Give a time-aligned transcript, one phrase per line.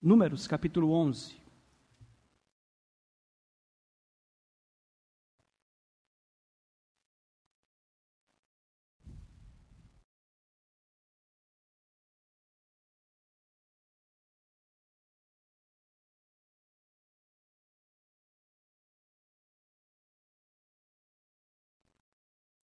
[0.00, 1.34] Números, capítulo 11.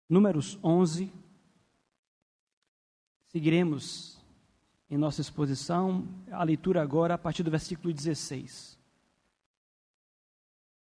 [0.07, 1.09] Números 11.
[3.31, 4.22] Seguiremos
[4.93, 8.77] em nossa exposição a leitura agora a partir do versículo 16.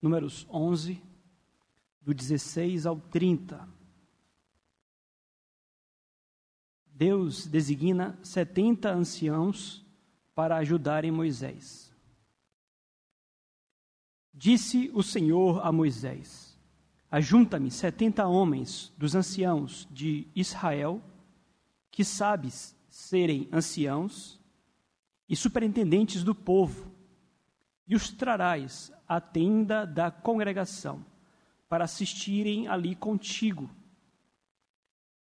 [0.03, 1.01] Números 11,
[2.01, 3.65] do 16 ao 30.
[6.85, 9.87] Deus designa 70 anciãos
[10.35, 11.95] para ajudarem Moisés.
[14.35, 16.59] Disse o Senhor a Moisés:
[17.09, 21.01] Ajunta-me setenta homens dos anciãos de Israel,
[21.89, 24.39] que sabes serem anciãos
[25.29, 26.93] e superintendentes do povo,
[27.89, 31.05] e os trarás à tenda da congregação,
[31.69, 33.71] para assistirem ali contigo.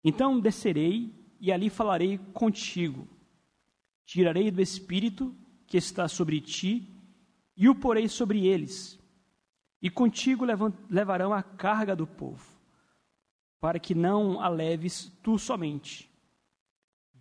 [0.04, 3.08] Então descerei e ali falarei contigo.
[4.06, 5.36] Tirarei do espírito
[5.66, 6.88] que está sobre ti
[7.58, 9.00] e o porei sobre eles
[9.86, 10.46] e contigo
[10.90, 12.44] levarão a carga do povo,
[13.60, 16.10] para que não a leves tu somente.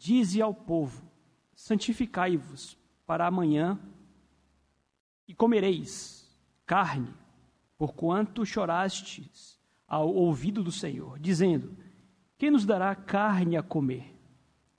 [0.04, 1.02] Dize ao povo:
[1.54, 3.80] santificai-vos para amanhã
[5.26, 6.30] e comereis
[6.66, 7.08] carne,
[7.78, 11.74] porquanto chorastes ao ouvido do Senhor, dizendo:
[12.36, 14.14] Quem nos dará carne a comer?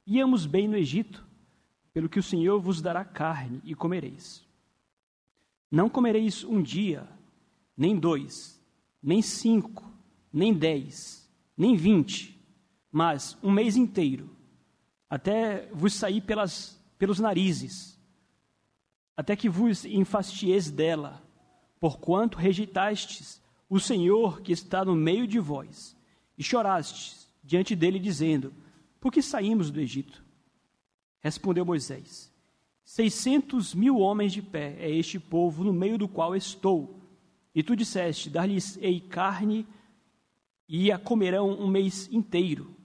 [0.05, 1.25] Íamos bem no Egito,
[1.91, 4.45] pelo que o Senhor vos dará carne e comereis.
[5.71, 7.09] Não comereis um dia,
[7.75, 8.63] nem dois,
[9.01, 9.91] nem cinco,
[10.31, 12.39] nem dez, nem vinte,
[12.91, 14.34] mas um mês inteiro,
[15.15, 17.97] até vos sair pelas, pelos narizes,
[19.15, 21.23] até que vos enfastieis dela,
[21.79, 25.95] porquanto rejeitastes o Senhor que está no meio de vós,
[26.37, 28.53] e chorastes diante dele, dizendo:
[28.99, 30.21] Por que saímos do Egito?
[31.21, 32.29] Respondeu Moisés:
[32.83, 36.99] Seiscentos mil homens de pé é este povo no meio do qual estou
[37.55, 39.65] e tu disseste: Dar-lhes-ei carne
[40.67, 42.75] e a comerão um mês inteiro.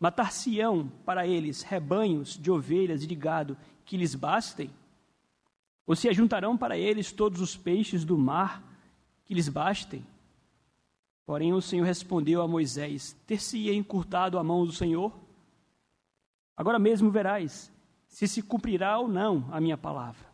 [0.00, 4.70] Matar-se-ão para eles rebanhos de ovelhas e de gado que lhes bastem?
[5.86, 8.64] Ou se ajuntarão para eles todos os peixes do mar
[9.26, 10.04] que lhes bastem?
[11.26, 15.12] Porém o Senhor respondeu a Moisés: Ter-se-ia encurtado a mão do Senhor?
[16.56, 17.70] Agora mesmo verás
[18.08, 20.26] se se cumprirá ou não a minha palavra.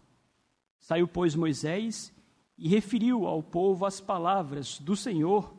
[0.78, 2.14] Saiu, pois, Moisés
[2.56, 5.52] e referiu ao povo as palavras do Senhor,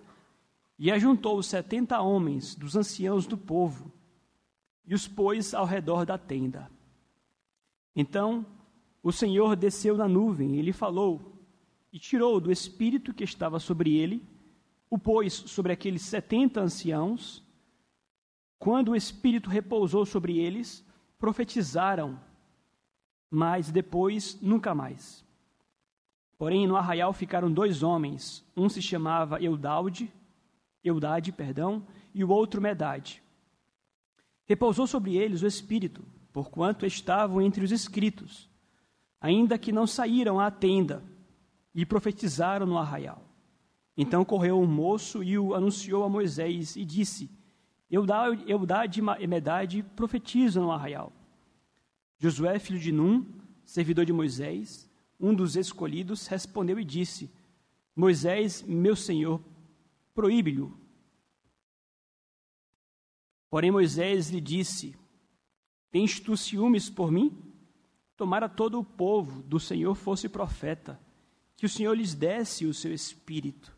[0.79, 3.91] e ajuntou setenta homens dos anciãos do povo,
[4.87, 6.71] e os pôs ao redor da tenda.
[7.95, 8.45] Então
[9.03, 11.33] o Senhor desceu na nuvem e lhe falou,
[11.91, 14.25] e tirou do espírito que estava sobre ele,
[14.89, 17.43] o pôs sobre aqueles setenta anciãos.
[18.57, 20.85] Quando o espírito repousou sobre eles,
[21.19, 22.19] profetizaram,
[23.29, 25.25] mas depois nunca mais.
[26.37, 30.11] Porém, no arraial ficaram dois homens, um se chamava Eudalde,
[30.83, 33.21] Eudade, perdão, e o outro Medade.
[34.47, 38.49] Repousou sobre eles o Espírito, porquanto estavam entre os escritos,
[39.19, 41.03] ainda que não saíram à tenda,
[41.75, 43.23] e profetizaram no arraial.
[43.95, 47.29] Então correu um moço e o anunciou a Moisés e disse:
[47.89, 51.11] Eudade e Medade profetizam no arraial.
[52.17, 53.25] Josué, filho de Num,
[53.65, 57.29] servidor de Moisés, um dos escolhidos, respondeu e disse:
[57.95, 59.41] Moisés, meu senhor,
[60.13, 60.67] proíbe-lhe.
[63.49, 64.95] Porém, Moisés lhe disse:
[65.91, 67.35] Tens tu ciúmes por mim?
[68.15, 70.99] Tomara todo o povo do Senhor fosse profeta,
[71.55, 73.75] que o Senhor lhes desse o seu espírito.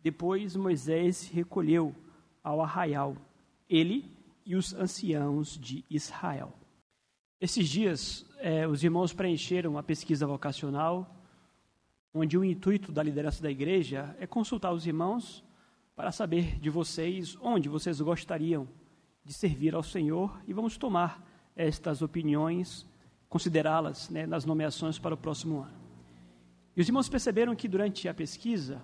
[0.00, 1.94] Depois Moisés se recolheu
[2.42, 3.16] ao arraial,
[3.68, 4.04] ele
[4.44, 6.52] e os anciãos de Israel.
[7.40, 11.16] Esses dias, é, os irmãos preencheram a pesquisa vocacional,
[12.12, 15.44] onde o intuito da liderança da igreja é consultar os irmãos
[15.94, 18.68] para saber de vocês onde vocês gostariam
[19.30, 21.24] de servir ao Senhor e vamos tomar
[21.54, 22.84] estas opiniões,
[23.28, 25.80] considerá-las né, nas nomeações para o próximo ano.
[26.76, 28.82] E os irmãos perceberam que durante a pesquisa,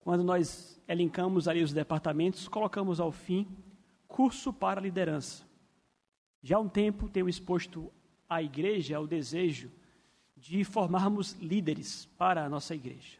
[0.00, 3.48] quando nós elencamos ali os departamentos, colocamos ao fim
[4.06, 5.46] curso para liderança.
[6.42, 7.90] Já há um tempo tenho exposto
[8.28, 9.70] à igreja o desejo
[10.36, 13.16] de formarmos líderes para a nossa igreja.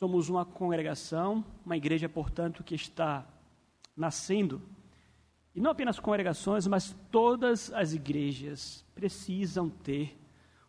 [0.00, 3.24] Somos uma congregação, uma igreja, portanto, que está
[3.96, 4.60] nascendo.
[5.56, 10.14] E não apenas congregações, mas todas as igrejas precisam ter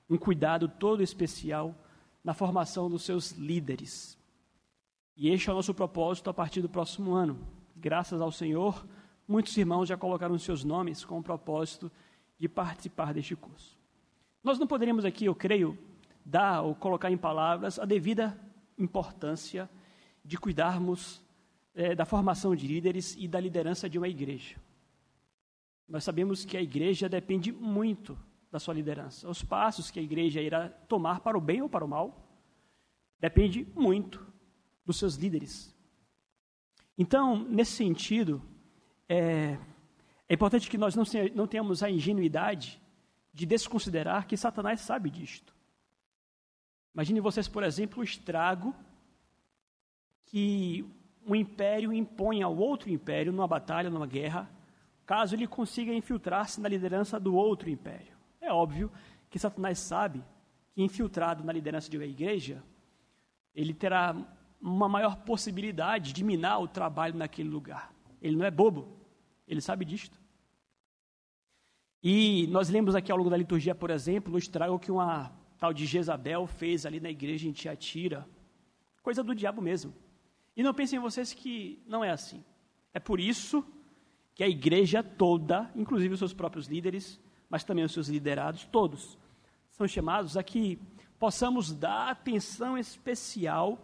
[0.09, 1.75] um cuidado todo especial
[2.23, 4.17] na formação dos seus líderes.
[5.17, 7.37] E este é o nosso propósito a partir do próximo ano.
[7.75, 8.87] Graças ao Senhor,
[9.27, 11.91] muitos irmãos já colocaram seus nomes com o propósito
[12.39, 13.77] de participar deste curso.
[14.41, 15.77] Nós não poderíamos aqui, eu creio,
[16.23, 18.39] dar ou colocar em palavras a devida
[18.77, 19.69] importância
[20.23, 21.21] de cuidarmos
[21.75, 24.55] é, da formação de líderes e da liderança de uma igreja.
[25.87, 28.17] Nós sabemos que a igreja depende muito
[28.51, 29.29] da sua liderança.
[29.29, 32.27] Os passos que a igreja irá tomar para o bem ou para o mal
[33.19, 34.25] depende muito
[34.85, 35.75] dos seus líderes.
[36.97, 38.41] Então, nesse sentido,
[39.07, 39.57] é,
[40.27, 41.03] é importante que nós não,
[41.35, 42.81] não tenhamos a ingenuidade
[43.33, 45.55] de desconsiderar que Satanás sabe disto.
[46.93, 48.75] Imagine vocês, por exemplo, o estrago
[50.25, 50.83] que
[51.25, 54.49] um império impõe ao outro império numa batalha, numa guerra,
[55.07, 58.13] caso ele consiga infiltrar-se na liderança do outro império.
[58.41, 58.91] É óbvio
[59.29, 60.21] que Satanás sabe
[60.73, 62.61] que infiltrado na liderança de uma igreja,
[63.55, 64.15] ele terá
[64.61, 67.91] uma maior possibilidade de minar o trabalho naquele lugar.
[68.21, 68.97] Ele não é bobo,
[69.47, 70.19] ele sabe disto.
[72.03, 75.73] E nós lemos aqui ao longo da liturgia, por exemplo, o estrago que uma tal
[75.73, 78.27] de Jezabel fez ali na igreja em Tiatira.
[79.01, 79.93] Coisa do diabo mesmo.
[80.55, 82.43] E não pensem vocês que não é assim.
[82.93, 83.65] É por isso
[84.37, 87.19] que a igreja toda, inclusive os seus próprios líderes,
[87.49, 89.17] mas também os seus liderados, todos,
[89.71, 90.79] são chamados a que
[91.17, 93.83] possamos dar atenção especial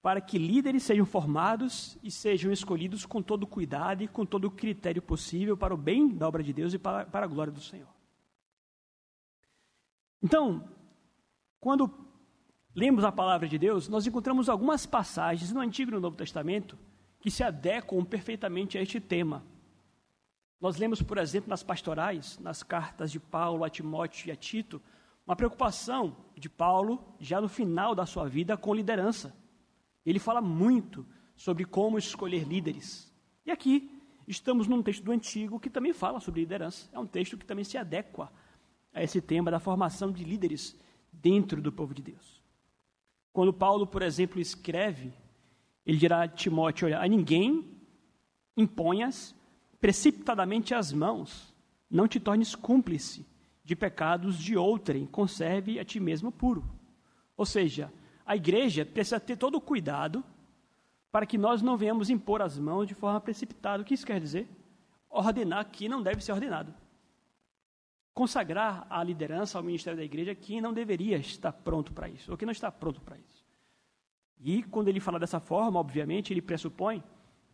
[0.00, 4.50] para que líderes sejam formados e sejam escolhidos com todo cuidado e com todo o
[4.50, 7.60] critério possível para o bem da obra de Deus e para, para a glória do
[7.60, 7.88] Senhor.
[10.22, 10.66] Então,
[11.60, 11.92] quando
[12.74, 16.78] lemos a palavra de Deus, nós encontramos algumas passagens no Antigo e no Novo Testamento
[17.20, 19.44] que se adequam perfeitamente a este tema.
[20.60, 24.82] Nós lemos, por exemplo, nas pastorais, nas cartas de Paulo a Timóteo e a Tito,
[25.26, 29.36] uma preocupação de Paulo, já no final da sua vida, com liderança.
[30.04, 31.06] Ele fala muito
[31.36, 33.12] sobre como escolher líderes.
[33.44, 36.88] E aqui estamos num texto do Antigo que também fala sobre liderança.
[36.92, 38.32] É um texto que também se adequa
[38.92, 40.76] a esse tema da formação de líderes
[41.12, 42.42] dentro do povo de Deus.
[43.32, 45.12] Quando Paulo, por exemplo, escreve,
[45.86, 47.64] ele dirá a Timóteo: Olha, a ninguém
[48.56, 49.34] imponhas
[49.80, 51.54] precipitadamente as mãos.
[51.90, 53.26] Não te tornes cúmplice
[53.64, 56.64] de pecados de outrem, conserve a ti mesmo puro.
[57.36, 57.92] Ou seja,
[58.24, 60.24] a igreja precisa ter todo o cuidado
[61.10, 63.82] para que nós não venhamos impor as mãos de forma precipitada.
[63.82, 64.48] O que isso quer dizer?
[65.08, 66.74] Ordenar que não deve ser ordenado.
[68.12, 72.36] Consagrar a liderança ao ministério da igreja que não deveria estar pronto para isso, ou
[72.36, 73.46] que não está pronto para isso.
[74.40, 77.02] E quando ele fala dessa forma, obviamente, ele pressupõe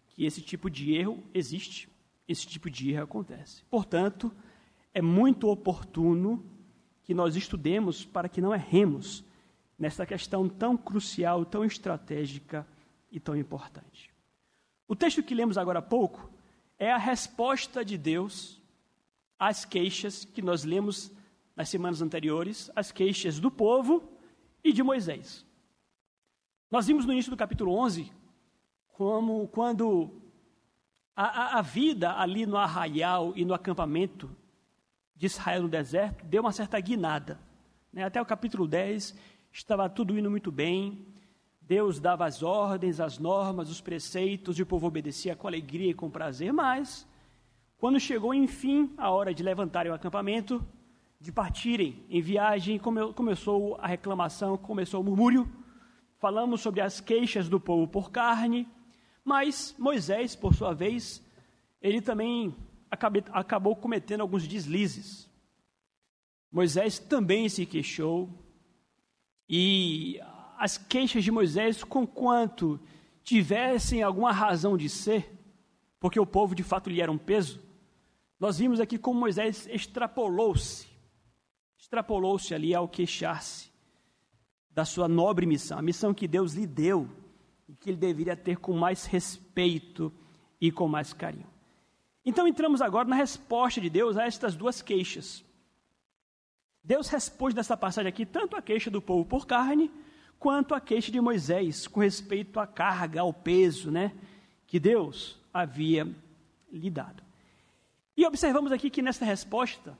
[0.09, 1.89] que esse tipo de erro existe
[2.27, 3.65] esse tipo de erro acontece.
[3.71, 4.33] Portanto,
[4.93, 6.45] é muito oportuno
[7.03, 9.25] que nós estudemos para que não erremos
[9.79, 12.67] nessa questão tão crucial, tão estratégica
[13.11, 14.13] e tão importante.
[14.89, 16.31] O texto que lemos agora há pouco
[16.79, 18.61] é a resposta de Deus
[19.39, 21.13] às queixas que nós lemos
[21.55, 24.09] nas semanas anteriores, as queixas do povo
[24.63, 25.45] e de Moisés.
[26.71, 28.11] Nós vimos no início do capítulo 11
[28.89, 30.24] como quando
[31.17, 34.31] a, a, a, vida ali no arraial e no acampamento
[35.15, 37.39] de Israel no deserto deu uma certa guinada.
[37.93, 38.05] Né?
[38.05, 39.15] Até o capítulo 10
[39.53, 41.07] estava tudo indo muito bem.
[41.61, 45.95] Deus dava as ordens, as normas, os preceitos, e o povo obedecia com alegria e
[45.95, 46.53] com prazer.
[46.53, 47.07] Mas,
[47.79, 50.63] quando chegou, enfim, a hora de levantarem o acampamento,
[51.19, 55.49] de partirem em viagem, come, começou a reclamação, começou o murmúrio.
[56.19, 58.69] Falamos sobre as queixas do povo por carne,
[59.25, 61.23] mas Moisés, por sua vez,
[61.81, 62.55] ele também
[62.91, 65.29] acabou cometendo alguns deslizes.
[66.53, 68.31] Moisés também se queixou,
[69.49, 70.21] e
[70.57, 72.81] as queixas de Moisés, conquanto
[73.23, 75.33] tivessem alguma razão de ser,
[75.99, 77.61] porque o povo de fato lhe era um peso,
[78.39, 80.87] nós vimos aqui como Moisés extrapolou-se,
[81.79, 83.73] extrapolou-se ali ao queixar-se
[84.71, 87.24] da sua nobre missão, a missão que Deus lhe deu
[87.69, 90.13] e que ele deveria ter com mais respeito
[90.61, 91.47] e com mais carinho.
[92.25, 95.45] Então entramos agora na resposta de Deus a estas duas queixas.
[96.83, 99.91] Deus responde nessa passagem aqui tanto a queixa do povo por carne,
[100.39, 104.13] quanto a queixa de Moisés com respeito à carga, ao peso, né,
[104.67, 106.07] que Deus havia
[106.71, 107.23] lhe dado.
[108.17, 109.97] E observamos aqui que nessa resposta,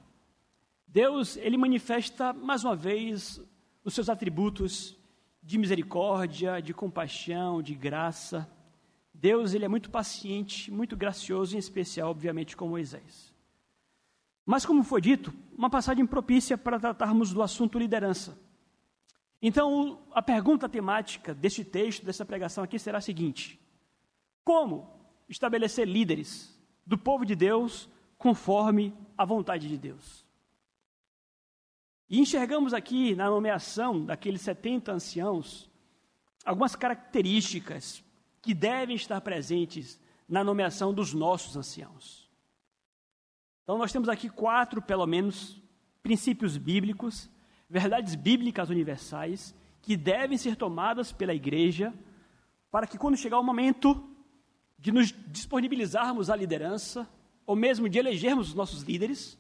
[0.87, 3.41] Deus ele manifesta mais uma vez
[3.83, 4.97] os seus atributos
[5.45, 8.51] de misericórdia, de compaixão, de graça.
[9.13, 13.33] Deus ele é muito paciente, muito gracioso, em especial, obviamente, com Moisés.
[14.47, 18.39] Mas, como foi dito, uma passagem propícia para tratarmos do assunto liderança.
[19.41, 23.61] Então, a pergunta temática deste texto, dessa pregação aqui, será a seguinte:
[24.43, 24.91] Como
[25.29, 30.24] estabelecer líderes do povo de Deus conforme a vontade de Deus?
[32.09, 35.71] E enxergamos aqui na nomeação daqueles 70 anciãos
[36.45, 38.05] algumas características
[38.43, 42.29] que devem estar presentes na nomeação dos nossos anciãos.
[43.63, 45.61] Então, nós temos aqui quatro, pelo menos,
[46.03, 47.31] princípios bíblicos,
[47.69, 51.93] verdades bíblicas universais, que devem ser tomadas pela igreja,
[52.71, 54.07] para que, quando chegar o momento
[54.79, 57.09] de nos disponibilizarmos à liderança,
[57.47, 59.39] ou mesmo de elegermos os nossos líderes,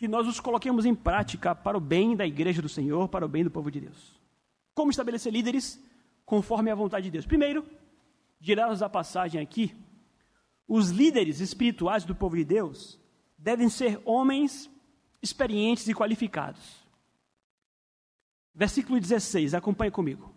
[0.00, 3.28] que nós os coloquemos em prática para o bem da igreja do Senhor, para o
[3.28, 4.18] bem do povo de Deus.
[4.74, 5.78] Como estabelecer líderes
[6.24, 7.26] conforme a vontade de Deus?
[7.26, 7.66] Primeiro,
[8.40, 9.76] dirá-nos a passagem aqui,
[10.66, 12.98] os líderes espirituais do povo de Deus
[13.36, 14.70] devem ser homens
[15.20, 16.82] experientes e qualificados.
[18.54, 20.34] Versículo 16, acompanhe comigo.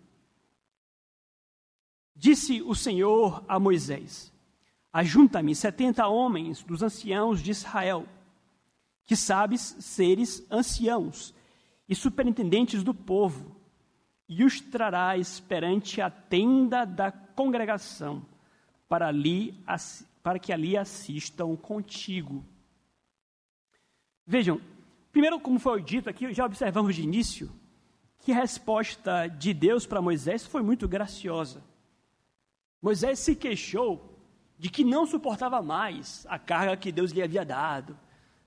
[2.14, 4.30] Disse o Senhor a Moisés:
[4.92, 8.06] Ajunta-me setenta homens dos anciãos de Israel,
[9.06, 11.34] que sabes seres anciãos
[11.88, 13.56] e superintendentes do povo,
[14.28, 18.26] e os trarás perante a tenda da congregação,
[18.88, 19.54] para, ali,
[20.22, 22.44] para que ali assistam contigo.
[24.26, 24.62] Vejam,
[25.12, 27.52] primeiro, como foi dito aqui, já observamos de início
[28.20, 31.62] que a resposta de Deus para Moisés foi muito graciosa.
[32.82, 34.18] Moisés se queixou
[34.58, 38.00] de que não suportava mais a carga que Deus lhe havia dado,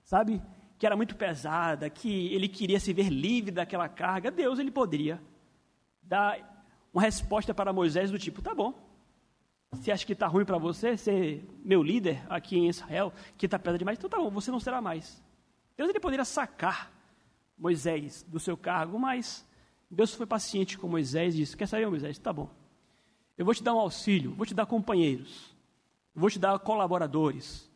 [0.07, 0.41] sabe?
[0.79, 4.31] Que era muito pesada, que ele queria se ver livre daquela carga.
[4.31, 5.21] Deus, ele poderia
[6.01, 6.39] dar
[6.91, 8.73] uma resposta para Moisés do tipo: tá bom,
[9.81, 13.59] se acha que está ruim para você ser meu líder aqui em Israel, que está
[13.59, 15.21] pesado demais, então tá bom, você não será mais.
[15.75, 16.91] Deus ele poderia sacar
[17.57, 19.45] Moisés do seu cargo, mas
[19.91, 22.17] Deus foi paciente com Moisés e disse: Quer saber, Moisés?
[22.17, 22.49] Tá bom.
[23.37, 25.53] Eu vou te dar um auxílio, vou te dar companheiros,
[26.15, 27.66] vou te dar colaboradores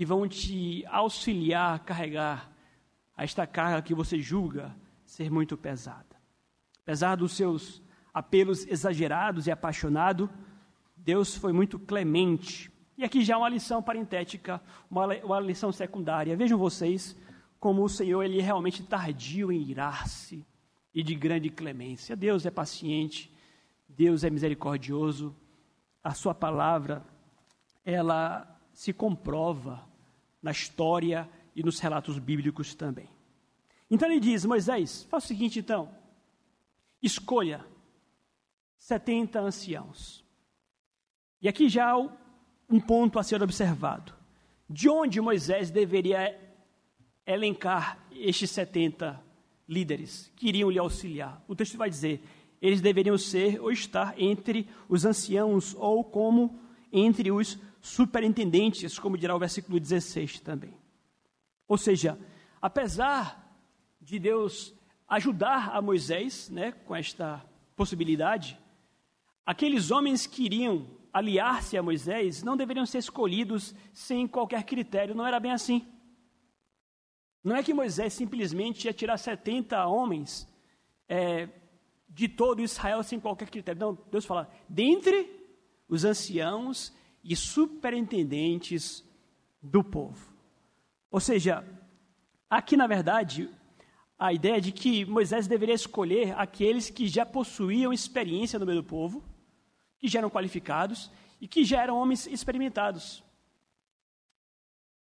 [0.00, 2.50] que vão te auxiliar a carregar
[3.18, 6.16] esta carga que você julga ser muito pesada.
[6.82, 7.82] Apesar dos seus
[8.14, 10.30] apelos exagerados e apaixonados,
[10.96, 12.72] Deus foi muito clemente.
[12.96, 14.58] E aqui já uma lição parentética,
[14.90, 16.34] uma, uma lição secundária.
[16.34, 17.14] Vejam vocês
[17.58, 20.46] como o Senhor ele é realmente tardio em irar-se
[20.94, 22.16] e de grande clemência.
[22.16, 23.30] Deus é paciente,
[23.86, 25.36] Deus é misericordioso.
[26.02, 27.04] A sua palavra
[27.84, 29.89] ela se comprova
[30.42, 33.08] na história e nos relatos bíblicos também.
[33.90, 35.90] Então ele diz: Moisés, faça o seguinte então,
[37.02, 37.64] escolha
[38.78, 40.24] 70 anciãos.
[41.42, 41.98] E aqui já há
[42.68, 44.14] um ponto a ser observado.
[44.68, 46.38] De onde Moisés deveria
[47.26, 49.20] elencar estes 70
[49.68, 51.42] líderes que iriam lhe auxiliar.
[51.48, 52.22] O texto vai dizer:
[52.60, 56.60] eles deveriam ser ou estar entre os anciãos ou como
[56.92, 60.74] entre os superintendentes, como dirá o versículo 16 também.
[61.66, 62.18] Ou seja,
[62.60, 63.58] apesar
[64.00, 64.74] de Deus
[65.08, 67.44] ajudar a Moisés né, com esta
[67.74, 68.58] possibilidade,
[69.44, 75.26] aqueles homens que iriam aliar-se a Moisés não deveriam ser escolhidos sem qualquer critério, não
[75.26, 75.86] era bem assim.
[77.42, 80.46] Não é que Moisés simplesmente ia tirar 70 homens
[81.08, 81.48] é,
[82.08, 83.80] de todo Israel sem qualquer critério.
[83.80, 85.40] Não, Deus fala, dentre
[85.88, 86.92] os anciãos
[87.22, 89.04] e superintendentes
[89.62, 90.32] do povo.
[91.10, 91.64] Ou seja,
[92.48, 93.48] aqui na verdade,
[94.18, 98.86] a ideia de que Moisés deveria escolher aqueles que já possuíam experiência no meio do
[98.86, 99.24] povo,
[99.98, 101.10] que já eram qualificados
[101.40, 103.22] e que já eram homens experimentados.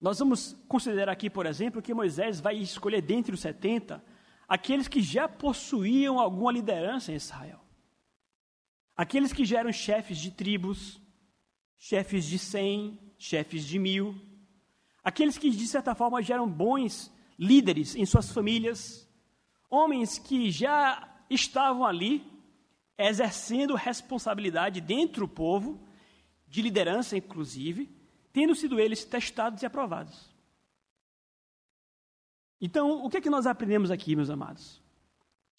[0.02, 4.04] Nós vamos considerar aqui, por exemplo, que Moisés vai escolher dentre os 70
[4.48, 7.60] aqueles que já possuíam alguma liderança em Israel.
[8.96, 11.02] Aqueles que já eram chefes de tribos,
[11.77, 14.15] chefes de cem, chefes de mil.
[15.03, 19.08] Aqueles que, de certa forma, já eram bons líderes em suas famílias.
[19.70, 22.24] Homens que já estavam ali
[22.98, 25.86] exercendo responsabilidade dentro do povo,
[26.48, 27.89] de liderança inclusive,
[28.32, 30.34] tendo sido eles testados e aprovados.
[32.60, 34.82] Então, o que é que nós aprendemos aqui, meus amados?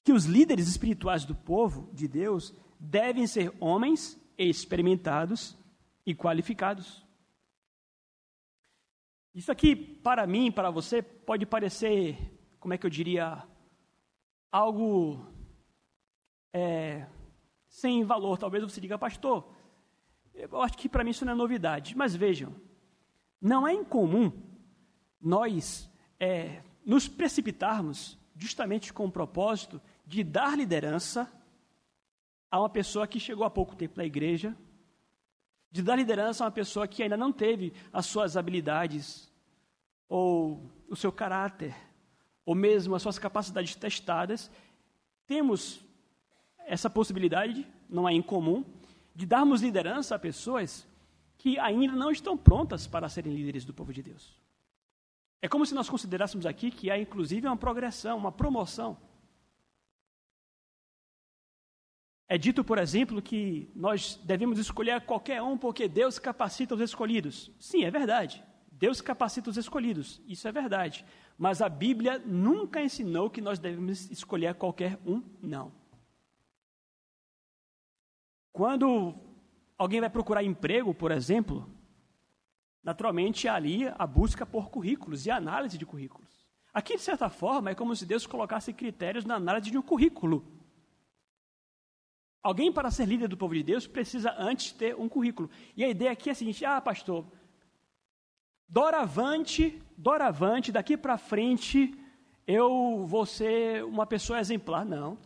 [0.03, 5.57] Que os líderes espirituais do povo de Deus devem ser homens experimentados
[6.07, 7.05] e qualificados.
[9.35, 12.17] Isso aqui, para mim, para você, pode parecer,
[12.59, 13.47] como é que eu diria,
[14.51, 15.27] algo
[16.55, 17.07] é,
[17.69, 18.39] sem valor.
[18.39, 19.53] Talvez você diga, pastor,
[20.33, 21.95] eu acho que para mim isso não é novidade.
[21.95, 22.55] Mas vejam,
[23.41, 24.33] não é incomum
[25.21, 31.31] nós é, nos precipitarmos justamente com o propósito de dar liderança
[32.51, 34.57] a uma pessoa que chegou há pouco tempo na igreja,
[35.77, 39.31] de dar liderança a uma pessoa que ainda não teve as suas habilidades,
[40.09, 41.77] ou o seu caráter,
[42.47, 44.51] ou mesmo as suas capacidades testadas,
[45.27, 45.85] temos
[46.61, 48.65] essa possibilidade, não é incomum,
[49.15, 50.87] de darmos liderança a pessoas
[51.37, 54.35] que ainda não estão prontas para serem líderes do povo de Deus.
[55.43, 58.97] É como se nós considerássemos aqui que há inclusive uma progressão, uma promoção.
[62.29, 67.53] É dito, por exemplo, que nós devemos escolher qualquer um porque Deus capacita os escolhidos.
[67.59, 68.43] Sim, é verdade.
[68.73, 70.21] Deus capacita os escolhidos.
[70.27, 71.05] Isso é verdade.
[71.39, 75.73] Mas a Bíblia nunca ensinou que nós devemos escolher qualquer um, não.
[78.53, 79.15] Quando
[79.79, 81.71] alguém vai procurar emprego, por exemplo,
[82.83, 86.47] naturalmente ali a busca por currículos e a análise de currículos.
[86.73, 90.56] Aqui, de certa forma, é como se Deus colocasse critérios na análise de um currículo.
[92.47, 95.51] Alguém, para ser líder do povo de Deus, precisa antes ter um currículo.
[95.77, 97.27] E a ideia aqui é a seguinte: ah, pastor,
[98.69, 101.93] doravante, doravante, daqui para frente,
[102.47, 104.85] eu vou ser uma pessoa exemplar.
[104.85, 105.19] Não.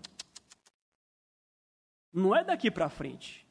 [2.10, 3.46] Não é daqui para frente.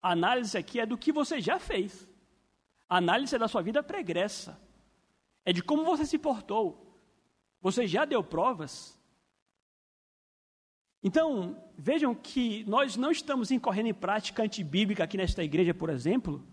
[0.00, 2.08] A análise aqui é do que você já fez.
[2.88, 4.56] A análise é da sua vida pregressa.
[5.44, 6.96] É de como você se portou.
[7.60, 8.96] Você já deu provas
[11.02, 16.46] então, vejam que nós não estamos incorrendo em prática antibíblica aqui nesta igreja, por exemplo,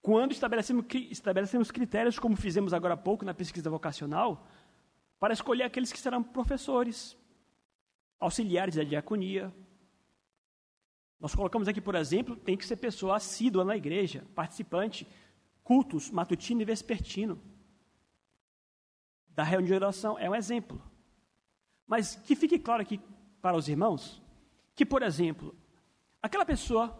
[0.00, 4.46] quando estabelecemos, estabelecemos critérios, como fizemos agora há pouco na pesquisa vocacional,
[5.20, 7.16] para escolher aqueles que serão professores,
[8.18, 9.54] auxiliares da diaconia.
[11.20, 15.06] Nós colocamos aqui, por exemplo, tem que ser pessoa assídua na igreja, participante,
[15.62, 17.40] cultos matutino e vespertino.
[19.28, 20.82] Da reunião de oração é um exemplo.
[21.86, 22.98] Mas que fique claro aqui
[23.42, 24.22] para os irmãos
[24.74, 25.54] que, por exemplo,
[26.22, 26.98] aquela pessoa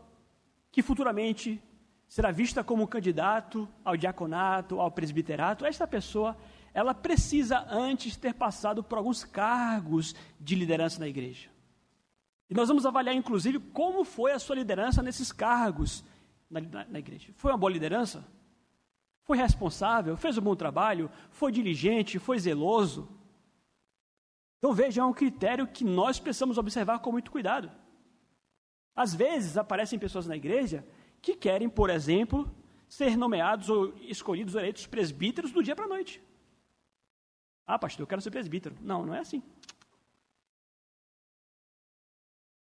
[0.71, 1.63] que futuramente
[2.09, 6.37] será vista como candidato ao diaconato, ao presbiterato, esta pessoa,
[6.75, 11.49] ela precisa antes ter passado por alguns cargos de liderança na igreja.
[12.51, 16.05] E nós vamos avaliar, inclusive, como foi a sua liderança nesses cargos
[16.51, 17.33] na, na, na igreja.
[17.37, 18.23] Foi uma boa liderança?
[19.23, 20.17] Foi responsável?
[20.17, 21.11] Fez um bom trabalho?
[21.31, 22.19] Foi diligente?
[22.19, 23.09] Foi zeloso?
[24.63, 27.69] Então veja, é um critério que nós precisamos observar com muito cuidado.
[28.95, 30.87] Às vezes aparecem pessoas na igreja
[31.21, 32.49] que querem, por exemplo,
[32.89, 36.23] ser nomeados ou escolhidos ou eleitos presbíteros do dia para a noite.
[37.67, 38.77] Ah, pastor, eu quero ser presbítero.
[38.81, 39.43] Não, não é assim.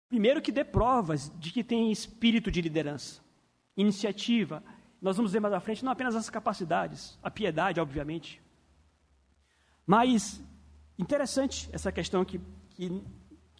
[0.09, 3.21] Primeiro que dê provas de que tem espírito de liderança,
[3.77, 4.63] iniciativa.
[4.99, 8.41] Nós vamos ver mais à frente não apenas as capacidades, a piedade, obviamente,
[9.85, 10.41] mas
[10.97, 12.39] Interessante essa questão que,
[12.71, 13.03] que,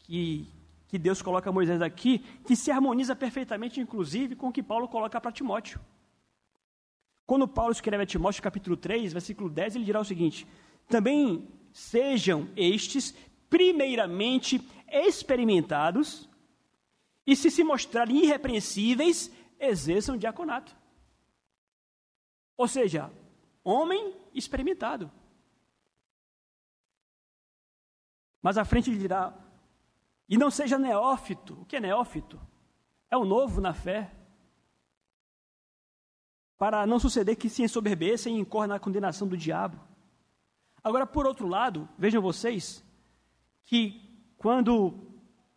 [0.03, 0.47] que,
[0.87, 5.19] que Deus coloca Moisés aqui, que se harmoniza perfeitamente, inclusive, com o que Paulo coloca
[5.19, 5.79] para Timóteo.
[7.25, 10.47] Quando Paulo escreve a Timóteo, capítulo 3, versículo 10, ele dirá o seguinte:
[10.87, 13.13] Também sejam estes,
[13.49, 16.29] primeiramente, experimentados,
[17.27, 20.75] e se se mostrarem irrepreensíveis, exerçam diaconato.
[22.55, 23.11] Ou seja,
[23.63, 25.11] homem experimentado.
[28.45, 29.33] Mas à frente ele dirá:
[30.29, 31.59] e não seja neófito.
[31.61, 32.39] O que é neófito?
[33.09, 34.11] É o novo na fé.
[36.55, 39.79] Para não suceder que se ensoberbeça e incorra na condenação do diabo.
[40.83, 42.85] Agora, por outro lado, vejam vocês
[43.63, 43.99] que
[44.37, 44.93] quando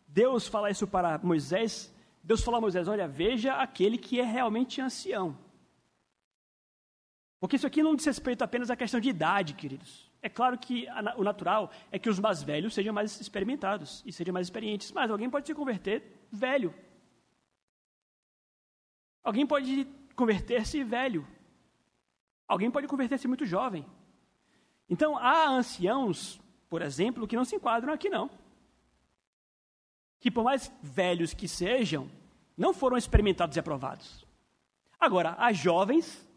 [0.07, 4.81] Deus fala isso para Moisés, Deus fala a Moisés: olha, veja aquele que é realmente
[4.81, 5.37] ancião.
[7.39, 10.08] Porque isso aqui não diz respeito apenas à questão de idade, queridos.
[10.21, 14.11] É claro que a, o natural é que os mais velhos sejam mais experimentados e
[14.11, 16.73] sejam mais experientes, mas alguém pode se converter velho.
[19.23, 21.25] Alguém pode converter-se velho.
[22.47, 23.85] Alguém pode converter-se muito jovem.
[24.89, 28.29] Então, há anciãos, por exemplo, que não se enquadram aqui, não.
[30.19, 32.09] Que, por mais velhos que sejam,
[32.57, 34.25] não foram experimentados e aprovados.
[34.99, 36.27] Agora, há jovens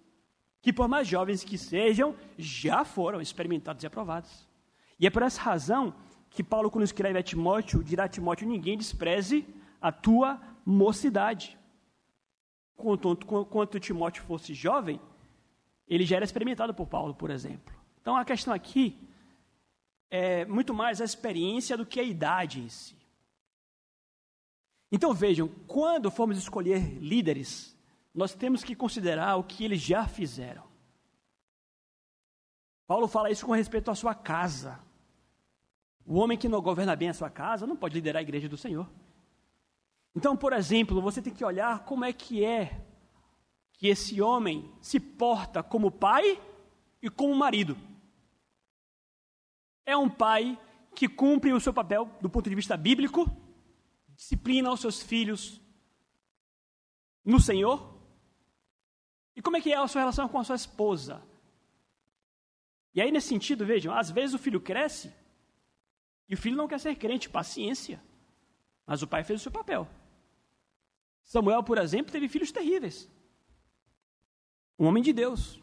[0.62, 4.48] que, por mais jovens que sejam, já foram experimentados e aprovados.
[4.98, 5.92] E é por essa razão
[6.30, 9.44] que Paulo, quando escreve a Timóteo, dirá a Timóteo: ninguém despreze
[9.80, 11.58] a tua mocidade.
[12.76, 15.00] Quanto, Timóteo fosse jovem,
[15.86, 17.74] ele já era experimentado por Paulo, por exemplo.
[18.00, 18.96] Então a questão aqui
[20.10, 22.96] é muito mais a experiência do que a idade em si.
[24.90, 27.76] Então vejam, quando formos escolher líderes,
[28.14, 30.64] nós temos que considerar o que eles já fizeram.
[32.86, 34.80] Paulo fala isso com respeito à sua casa.
[36.04, 38.56] O homem que não governa bem a sua casa não pode liderar a igreja do
[38.56, 38.90] Senhor.
[40.14, 42.84] Então, por exemplo, você tem que olhar como é que é
[43.72, 46.40] que esse homem se porta como pai
[47.00, 47.76] e como marido.
[49.86, 50.58] É um pai
[50.94, 53.26] que cumpre o seu papel do ponto de vista bíblico,
[54.14, 55.60] disciplina os seus filhos
[57.24, 57.91] no Senhor.
[59.34, 61.22] E como é que é a sua relação com a sua esposa?
[62.94, 65.12] E aí, nesse sentido, vejam, às vezes o filho cresce
[66.28, 68.02] e o filho não quer ser crente, paciência.
[68.86, 69.88] Mas o pai fez o seu papel.
[71.24, 73.10] Samuel, por exemplo, teve filhos terríveis.
[74.78, 75.60] Um homem de Deus.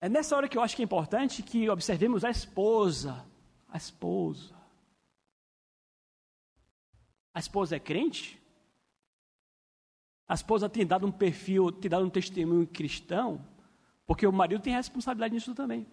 [0.00, 3.24] É nessa hora que eu acho que é importante que observemos a esposa.
[3.68, 4.54] A esposa.
[7.34, 8.41] A esposa é crente?
[10.28, 13.44] A esposa tem dado um perfil, tem dado um testemunho cristão?
[14.06, 15.86] Porque o marido tem responsabilidade nisso também.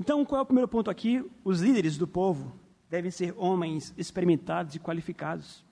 [0.00, 1.24] Então, qual é o primeiro ponto aqui?
[1.44, 5.64] Os líderes do povo devem ser homens experimentados e qualificados.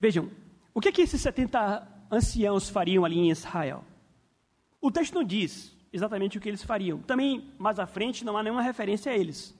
[0.00, 0.30] Vejam,
[0.72, 3.84] o que, é que esses 70 anciãos fariam ali em Israel?
[4.80, 7.00] O texto não diz exatamente o que eles fariam.
[7.00, 9.54] Também, mais à frente, não há nenhuma referência a eles.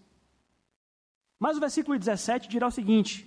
[1.39, 3.27] Mas o versículo 17 dirá o seguinte: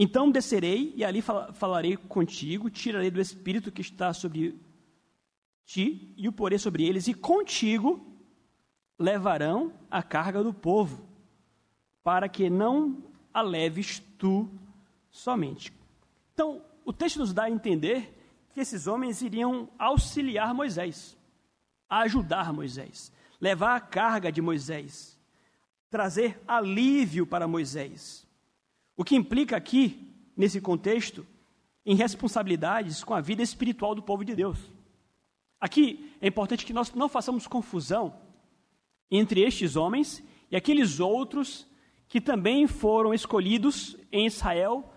[0.00, 4.56] Então descerei e ali falarei contigo, tirarei do espírito que está sobre
[5.66, 8.06] ti e o porei sobre eles, e contigo
[8.96, 11.04] levarão a carga do povo,
[12.04, 13.02] para que não
[13.34, 14.48] a leves tu
[15.10, 15.72] somente.
[16.32, 18.14] Então, o texto nos dá a entender
[18.54, 21.16] que esses homens iriam auxiliar Moisés,
[21.88, 25.18] ajudar Moisés, levar a carga de Moisés,
[25.90, 28.27] trazer alívio para Moisés.
[28.98, 31.24] O que implica aqui, nesse contexto,
[31.86, 34.58] em responsabilidades com a vida espiritual do povo de Deus.
[35.60, 38.12] Aqui é importante que nós não façamos confusão
[39.08, 41.64] entre estes homens e aqueles outros
[42.08, 44.92] que também foram escolhidos em Israel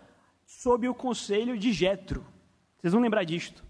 [0.48, 2.26] sob o conselho de Jetro.
[2.80, 3.64] Vocês vão lembrar disto.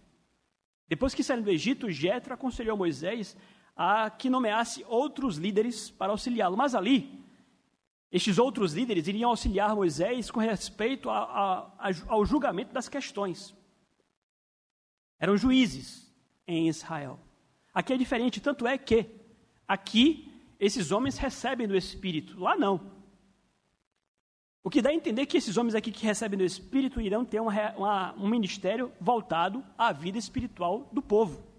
[0.88, 3.36] Depois que saíram do Egito, Jetro aconselhou Moisés
[3.76, 6.56] a que nomeasse outros líderes para auxiliá-lo.
[6.56, 7.22] Mas ali,
[8.12, 13.56] estes outros líderes iriam auxiliar Moisés com respeito a, a, a, ao julgamento das questões.
[15.17, 16.12] Eram juízes
[16.45, 17.19] em Israel.
[17.74, 19.06] Aqui é diferente, tanto é que
[19.65, 23.00] aqui esses homens recebem do Espírito, lá não.
[24.63, 27.39] O que dá a entender que esses homens aqui que recebem do Espírito irão ter
[27.39, 31.51] uma, uma, um ministério voltado à vida espiritual do povo.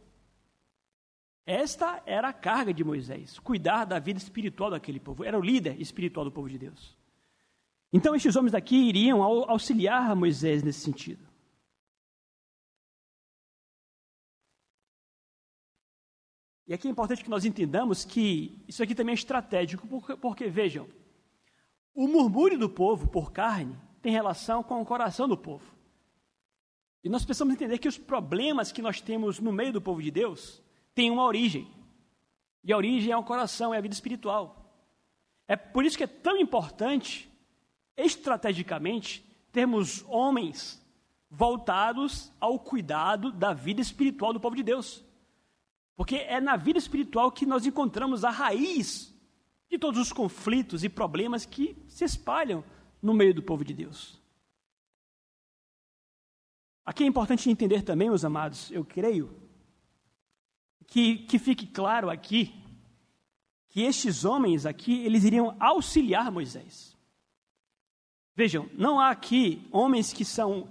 [1.45, 5.25] Esta era a carga de Moisés, cuidar da vida espiritual daquele povo.
[5.25, 6.97] Era o líder espiritual do povo de Deus.
[7.93, 11.33] Então, estes homens daqui iriam auxiliar Moisés nesse sentido.
[16.67, 20.49] E aqui é importante que nós entendamos que isso aqui também é estratégico, porque, porque
[20.49, 20.89] vejam,
[21.93, 25.75] o murmúrio do povo por carne tem relação com o coração do povo.
[27.05, 30.11] E nós precisamos entender que os problemas que nós temos no meio do povo de
[30.11, 30.63] Deus
[30.95, 31.69] têm uma origem.
[32.65, 34.63] E a origem é o coração, é a vida espiritual.
[35.49, 37.31] É por isso que é tão importante,
[37.97, 40.81] estrategicamente, termos homens
[41.31, 45.05] voltados ao cuidado da vida espiritual do povo de Deus.
[45.97, 49.13] Porque é na vida espiritual que nós encontramos a raiz
[49.71, 52.65] de todos os conflitos e problemas que se espalham
[53.01, 54.21] no meio do povo de Deus.
[56.85, 59.35] Aqui é importante entender também, meus amados, eu creio,
[60.87, 62.55] que, que fique claro aqui
[63.69, 66.97] que estes homens aqui, eles iriam auxiliar Moisés.
[68.35, 70.69] Vejam, não há aqui homens que são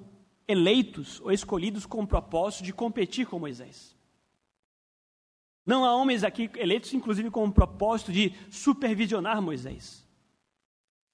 [0.48, 3.98] eleitos ou escolhidos com o propósito de competir com Moisés.
[5.66, 10.08] Não há homens aqui eleitos, inclusive, com o propósito de supervisionar Moisés.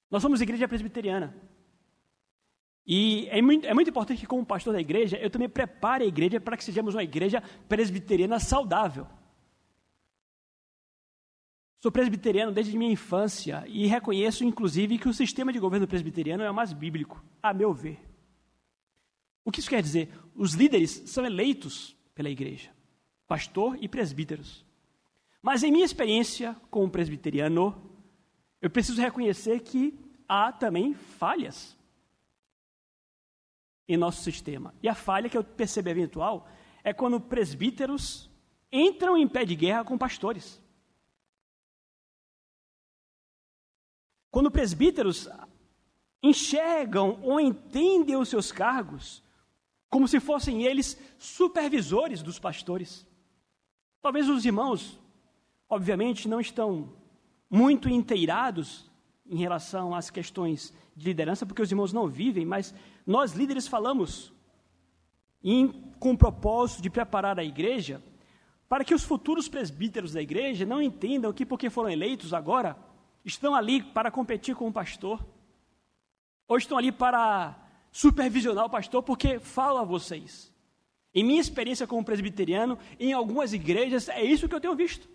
[0.10, 1.36] Nós somos igreja presbiteriana.
[2.88, 6.08] E é muito, é muito, importante que, como pastor da igreja, eu também prepare a
[6.08, 9.06] igreja para que sejamos uma igreja presbiteriana saudável.
[11.82, 16.50] Sou presbiteriano desde minha infância e reconheço, inclusive, que o sistema de governo presbiteriano é
[16.50, 18.00] o mais bíblico, a meu ver.
[19.44, 20.10] O que isso quer dizer?
[20.34, 22.72] Os líderes são eleitos pela igreja
[23.28, 24.66] pastor e presbíteros.
[25.42, 27.76] Mas em minha experiência como presbiteriano,
[28.62, 29.94] eu preciso reconhecer que
[30.28, 31.77] há também falhas
[33.88, 34.74] em nosso sistema.
[34.82, 36.48] E a falha que eu percebo eventual
[36.84, 38.30] é quando presbíteros
[38.72, 40.62] entram em pé de guerra com pastores.
[44.30, 45.30] Quando presbíteros
[46.22, 49.24] enxergam ou entendem os seus cargos
[49.90, 53.08] como se fossem eles supervisores dos pastores.
[54.02, 55.00] Talvez os irmãos,
[55.70, 56.94] obviamente, não estão
[57.50, 58.87] muito inteirados
[59.30, 62.74] em relação às questões de liderança, porque os irmãos não vivem, mas
[63.06, 64.34] nós líderes falamos
[65.44, 65.68] em,
[66.00, 68.02] com o propósito de preparar a igreja
[68.68, 72.78] para que os futuros presbíteros da igreja não entendam que, porque foram eleitos agora,
[73.24, 75.26] estão ali para competir com o pastor,
[76.48, 77.56] ou estão ali para
[77.92, 80.54] supervisionar o pastor, porque falo a vocês.
[81.14, 85.10] Em minha experiência como presbiteriano, em algumas igrejas, é isso que eu tenho visto.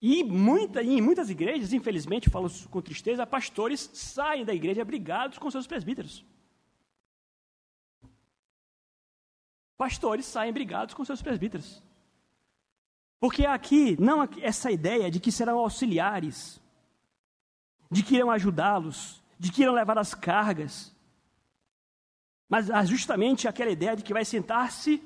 [0.00, 5.50] E muita, em muitas igrejas, infelizmente, falo com tristeza, pastores saem da igreja brigados com
[5.50, 6.24] seus presbíteros.
[9.76, 11.82] Pastores saem brigados com seus presbíteros.
[13.18, 16.60] Porque aqui, não essa ideia de que serão auxiliares,
[17.90, 20.94] de que irão ajudá-los, de que irão levar as cargas,
[22.48, 25.02] mas justamente aquela ideia de que vai sentar-se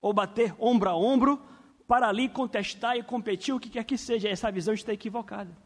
[0.00, 1.42] ou bater ombro a ombro
[1.86, 4.28] para ali contestar e competir o que quer que seja.
[4.28, 5.56] Essa visão está equivocada.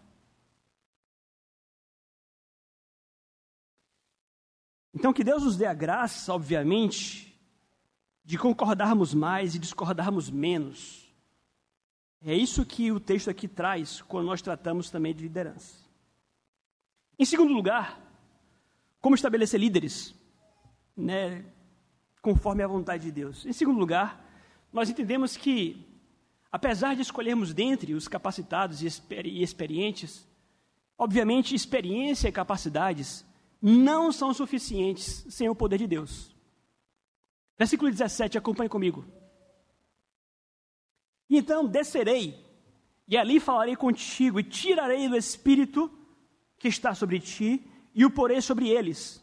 [4.92, 7.34] Então, que Deus nos dê a graça, obviamente,
[8.24, 11.10] de concordarmos mais e discordarmos menos.
[12.22, 15.88] É isso que o texto aqui traz quando nós tratamos também de liderança.
[17.18, 17.98] Em segundo lugar,
[19.00, 20.14] como estabelecer líderes,
[20.96, 21.44] né,
[22.20, 23.46] conforme a vontade de Deus.
[23.46, 24.22] Em segundo lugar,
[24.72, 25.86] nós entendemos que,
[26.50, 30.26] apesar de escolhermos dentre os capacitados e, exper experientes,
[30.98, 33.24] obviamente experiência e capacidades
[33.62, 36.34] não são suficientes sem o poder de Deus.
[37.58, 39.04] Versículo 17, acompanhe comigo.
[41.28, 42.44] Então descerei,
[43.06, 45.90] e ali falarei contigo, e tirarei do espírito
[46.58, 49.22] que está sobre ti e o porei sobre eles.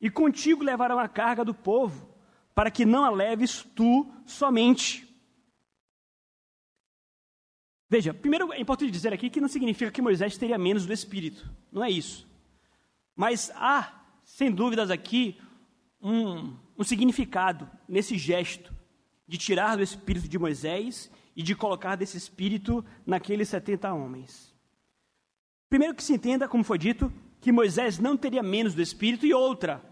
[0.00, 2.08] E contigo levarão a carga do povo,
[2.54, 5.05] para que não a leves tu somente.
[7.88, 11.48] Veja, primeiro é importante dizer aqui que não significa que Moisés teria menos do Espírito,
[11.70, 12.28] não é isso.
[13.14, 15.40] Mas há, sem dúvidas aqui,
[16.02, 18.74] um, um significado nesse gesto
[19.26, 24.54] de tirar do Espírito de Moisés e de colocar desse Espírito naqueles 70 homens.
[25.68, 29.32] Primeiro que se entenda, como foi dito, que Moisés não teria menos do Espírito, e
[29.32, 29.82] outra,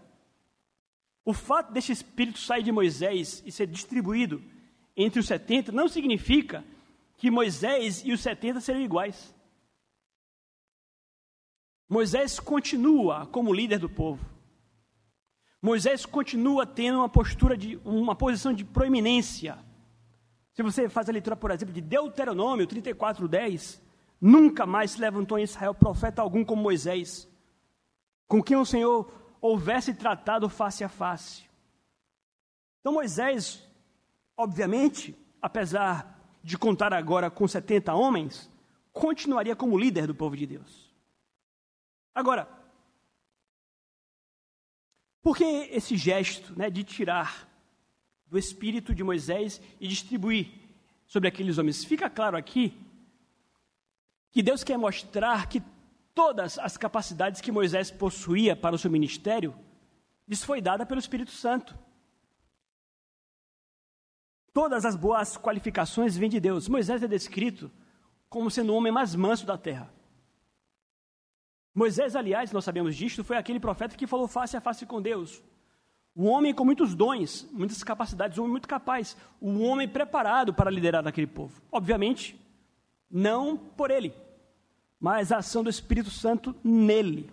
[1.23, 4.43] o fato deste Espírito sair de Moisés e ser distribuído
[4.95, 6.63] entre os 70 não significa
[7.17, 9.33] que Moisés e os 70 seriam iguais.
[11.87, 14.25] Moisés continua como líder do povo.
[15.61, 19.57] Moisés continua tendo uma postura de uma posição de proeminência.
[20.53, 23.81] Se você faz a leitura, por exemplo, de Deuteronômio 34:10,
[24.19, 27.27] Nunca mais se levantou em Israel profeta algum como Moisés,
[28.27, 31.43] com quem o Senhor houvesse tratado face a face.
[32.79, 33.67] Então Moisés,
[34.37, 36.14] obviamente, apesar
[36.45, 38.51] de contar agora com 70 homens,
[38.93, 40.93] continuaria como líder do povo de Deus.
[42.13, 42.47] Agora,
[45.23, 47.49] por que esse gesto né, de tirar
[48.27, 50.51] do espírito de Moisés e distribuir
[51.07, 51.83] sobre aqueles homens?
[51.83, 52.79] Fica claro aqui
[54.31, 55.63] que Deus quer mostrar que
[56.13, 59.55] todas as capacidades que Moisés possuía para o seu ministério
[60.27, 61.75] lhes foi dada pelo Espírito Santo.
[64.55, 66.69] Todas as boas qualificações vêm de Deus.
[66.69, 67.69] Moisés é descrito
[68.29, 69.93] como sendo o homem mais manso da terra.
[71.73, 75.43] Moisés, aliás, nós sabemos disto, foi aquele profeta que falou face a face com Deus.
[76.15, 80.71] O homem com muitos dons, muitas capacidades, um homem muito capaz, um homem preparado para
[80.71, 81.61] liderar aquele povo.
[81.69, 82.39] Obviamente,
[83.11, 84.13] não por ele,
[84.97, 87.29] mas a ação do Espírito Santo nele.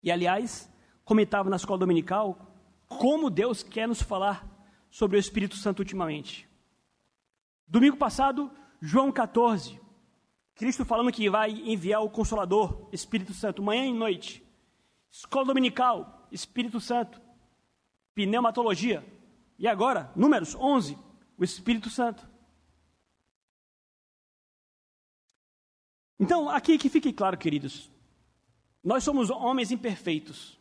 [0.00, 0.70] E aliás,
[1.04, 2.38] comentava na escola dominical
[2.86, 4.53] como Deus quer nos falar
[4.94, 6.48] sobre o Espírito Santo ultimamente.
[7.66, 8.48] Domingo passado,
[8.80, 9.80] João 14,
[10.54, 14.46] Cristo falando que vai enviar o Consolador, Espírito Santo, manhã e noite.
[15.10, 17.20] Escola dominical, Espírito Santo.
[18.14, 19.04] Pneumatologia.
[19.58, 20.96] E agora, Números 11,
[21.36, 22.24] o Espírito Santo.
[26.20, 27.90] Então, aqui que fique claro, queridos,
[28.82, 30.56] nós somos homens imperfeitos.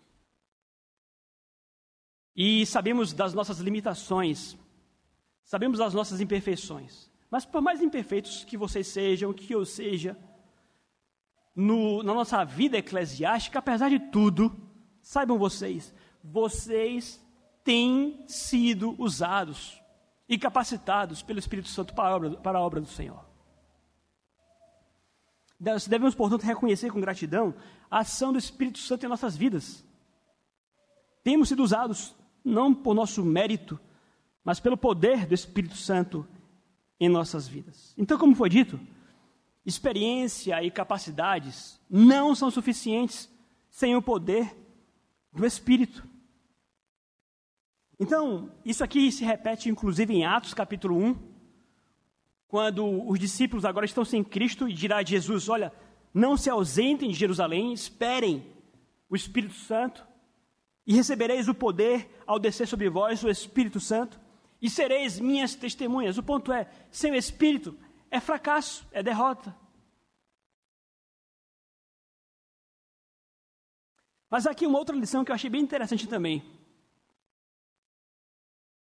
[2.35, 4.57] E sabemos das nossas limitações,
[5.43, 7.09] sabemos das nossas imperfeições.
[7.29, 10.17] Mas por mais imperfeitos que vocês sejam, que eu seja,
[11.55, 14.55] no, na nossa vida eclesiástica, apesar de tudo,
[15.01, 15.93] saibam vocês,
[16.23, 17.23] vocês
[17.63, 19.79] têm sido usados
[20.27, 23.23] e capacitados pelo Espírito Santo para a obra, para a obra do Senhor.
[25.59, 27.53] Devemos, portanto, reconhecer com gratidão
[27.89, 29.85] a ação do Espírito Santo em nossas vidas.
[31.23, 33.79] temos sido usados não por nosso mérito,
[34.43, 36.27] mas pelo poder do Espírito Santo
[36.99, 37.93] em nossas vidas.
[37.97, 38.79] Então, como foi dito,
[39.65, 43.29] experiência e capacidades não são suficientes
[43.69, 44.55] sem o poder
[45.31, 46.07] do Espírito.
[47.99, 51.15] Então, isso aqui se repete inclusive em Atos capítulo 1,
[52.47, 55.73] quando os discípulos agora estão sem Cristo e dirá a Jesus: Olha,
[56.13, 58.45] não se ausentem de Jerusalém, esperem
[59.09, 60.05] o Espírito Santo
[60.85, 64.19] e recebereis o poder ao descer sobre vós o Espírito Santo,
[64.61, 66.17] e sereis minhas testemunhas.
[66.17, 67.77] O ponto é: sem o Espírito
[68.09, 69.55] é fracasso, é derrota.
[74.29, 76.41] Mas aqui uma outra lição que eu achei bem interessante também.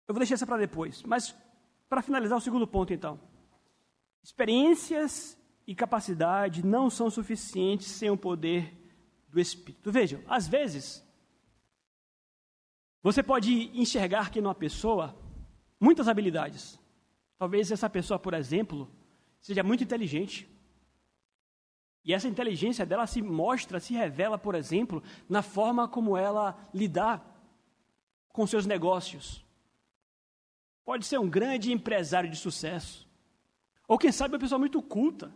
[0.07, 1.35] Eu vou deixar essa para depois, mas
[1.89, 3.19] para finalizar o segundo ponto então.
[4.23, 8.73] Experiências e capacidade não são suficientes sem o poder
[9.29, 9.91] do Espírito.
[9.91, 11.03] Vejam, às vezes
[13.05, 15.15] você pode enxergar que numa pessoa
[15.79, 16.81] muitas habilidades.
[17.39, 18.91] Talvez essa pessoa, por exemplo,
[19.43, 20.49] seja muito inteligente.
[22.03, 27.23] E essa inteligência dela se mostra, se revela, por exemplo, na forma como ela lidar
[28.29, 29.45] com seus negócios.
[30.83, 33.07] Pode ser um grande empresário de sucesso.
[33.87, 35.31] Ou quem sabe uma pessoa muito culta.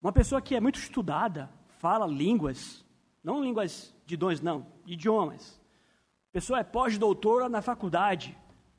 [0.00, 2.82] Uma pessoa que é muito estudada, fala línguas,
[3.22, 5.59] não línguas de dons, não, idiomas
[6.32, 8.36] pessoa é pós-doutora na faculdade,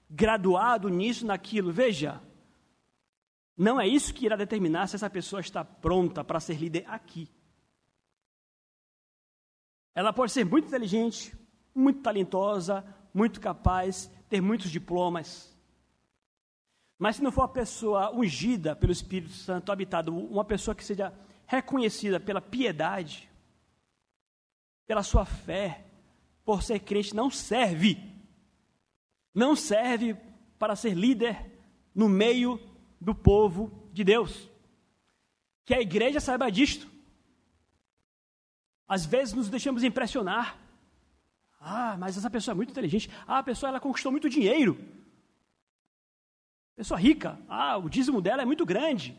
[0.10, 1.72] graduado nisso, naquilo.
[1.72, 2.22] Veja,
[3.58, 7.30] não é isso que irá determinar se essa pessoa está pronta para ser líder aqui.
[9.94, 11.36] Ela pode ser muito inteligente,
[11.76, 15.52] muito talentosa, muito capaz, ter muitos diplomas.
[16.98, 21.14] Mas se não for uma pessoa ungida pelo Espírito Santo, habitado, uma pessoa que seja
[21.46, 23.30] reconhecida pela piedade,
[24.88, 25.86] pela sua fé,
[26.44, 27.98] por ser crente, não serve.
[29.34, 30.16] Não serve
[30.58, 31.52] para ser líder
[31.94, 32.60] no meio
[33.00, 34.50] do povo de Deus.
[35.66, 36.90] Que a igreja saiba disto.
[38.88, 40.58] Às vezes nos deixamos impressionar.
[41.60, 43.10] Ah, mas essa pessoa é muito inteligente.
[43.28, 44.78] Ah, a pessoa ela conquistou muito dinheiro.
[46.76, 47.40] Pessoa rica.
[47.48, 49.18] Ah, o dízimo dela é muito grande.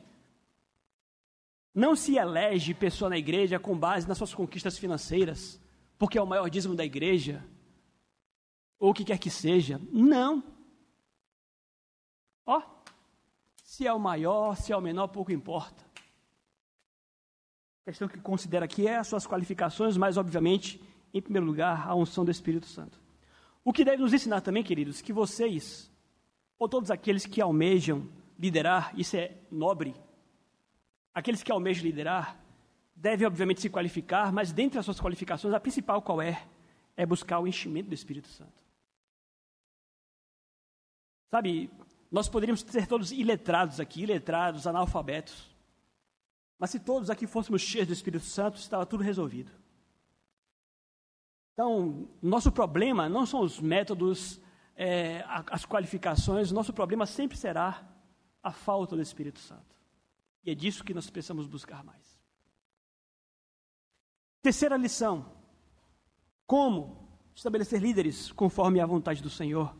[1.74, 5.58] Não se elege pessoa na igreja com base nas suas conquistas financeiras
[6.03, 7.45] porque é o maior dízimo da igreja,
[8.77, 9.81] ou o que quer que seja.
[9.93, 10.43] Não.
[12.45, 12.61] Ó,
[13.62, 15.81] se é o maior, se é o menor, pouco importa.
[17.83, 20.83] A questão que considera aqui é as suas qualificações, mas, obviamente,
[21.15, 23.01] em primeiro lugar, a unção do Espírito Santo.
[23.65, 25.88] O que deve nos ensinar também, queridos, que vocês,
[26.59, 29.95] ou todos aqueles que almejam liderar, isso é nobre,
[31.15, 32.41] aqueles que almejam liderar,
[32.94, 36.46] deve, obviamente, se qualificar, mas dentre as suas qualificações, a principal qual é?
[36.96, 38.62] É buscar o enchimento do Espírito Santo.
[41.31, 41.70] Sabe,
[42.11, 45.50] nós poderíamos ser todos iletrados aqui, iletrados, analfabetos.
[46.59, 49.50] Mas se todos aqui fôssemos cheios do Espírito Santo, estava tudo resolvido.
[51.55, 54.40] Então, nosso problema não são os métodos,
[54.76, 57.83] é, as qualificações, nosso problema sempre será
[58.42, 59.74] a falta do Espírito Santo.
[60.44, 62.12] E é disso que nós precisamos buscar mais.
[64.42, 65.24] Terceira lição:
[66.46, 69.74] como estabelecer líderes conforme a vontade do Senhor.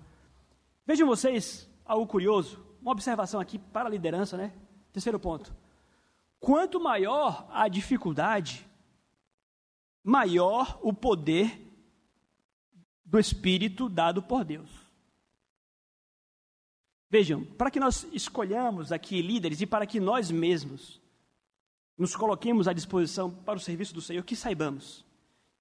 [0.87, 4.53] Vejam vocês algo curioso, uma observação aqui para a liderança, né?
[4.93, 5.55] Terceiro ponto.
[6.41, 8.67] Quanto maior a dificuldade,
[10.03, 11.61] maior o poder
[13.05, 14.71] do Espírito dado por Deus.
[17.11, 21.02] Vejam, para que nós escolhamos aqui líderes e para que nós mesmos
[22.03, 25.05] nos coloquemos à disposição para o serviço do Senhor, que saibamos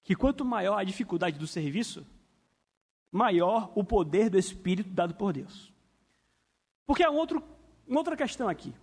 [0.01, 2.03] que quanto maior a dificuldade do serviço,
[3.11, 5.71] maior o poder do Espírito dado por Deus.
[6.83, 7.43] Porque há um outro,
[7.87, 8.73] uma outra questão aqui.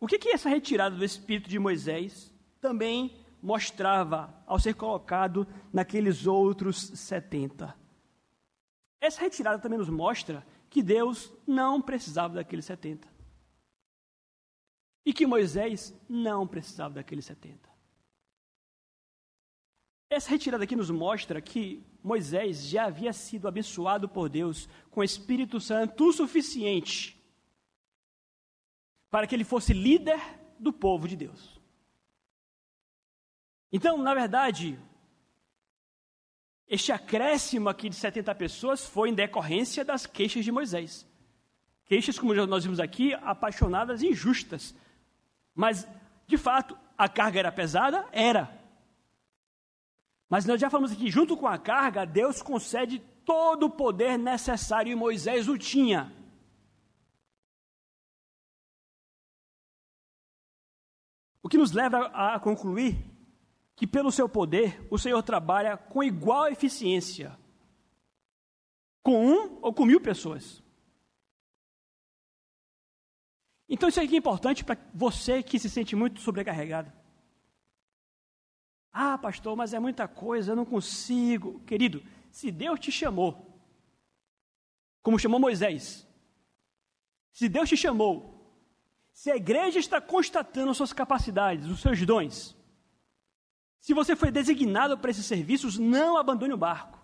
[0.00, 6.26] O que, que essa retirada do Espírito de Moisés também mostrava ao ser colocado naqueles
[6.26, 7.76] outros 70?
[9.02, 13.11] Essa retirada também nos mostra que Deus não precisava daqueles 70.
[15.04, 17.70] E que Moisés não precisava daqueles 70.
[20.08, 25.04] Essa retirada aqui nos mostra que Moisés já havia sido abençoado por Deus com o
[25.04, 27.18] Espírito Santo o suficiente
[29.12, 30.18] para que ele fosse líder
[30.58, 31.60] do povo de Deus.
[33.70, 34.78] Então, na verdade,
[36.66, 41.06] este acréscimo aqui de 70 pessoas foi em decorrência das queixas de Moisés.
[41.84, 44.74] Queixas, como nós vimos aqui, apaixonadas e injustas,
[45.54, 45.86] mas,
[46.26, 48.06] de fato, a carga era pesada?
[48.12, 48.60] Era.
[50.28, 54.90] Mas nós já falamos aqui, junto com a carga, Deus concede todo o poder necessário
[54.90, 56.12] e Moisés o tinha.
[61.42, 63.04] O que nos leva a concluir
[63.76, 67.36] que, pelo seu poder, o Senhor trabalha com igual eficiência
[69.02, 70.61] com um ou com mil pessoas.
[73.74, 76.92] Então, isso aqui é importante para você que se sente muito sobrecarregado.
[78.92, 81.58] Ah, pastor, mas é muita coisa, eu não consigo.
[81.60, 83.58] Querido, se Deus te chamou,
[85.02, 86.06] como chamou Moisés,
[87.32, 88.46] se Deus te chamou,
[89.10, 92.54] se a igreja está constatando suas capacidades, os seus dons,
[93.80, 97.01] se você foi designado para esses serviços, não abandone o barco.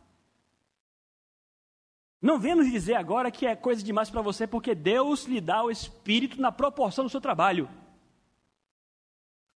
[2.20, 5.62] Não venha nos dizer agora que é coisa demais para você, porque Deus lhe dá
[5.62, 7.68] o Espírito na proporção do seu trabalho.